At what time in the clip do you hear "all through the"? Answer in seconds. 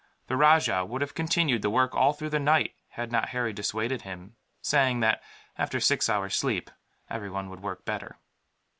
1.93-2.39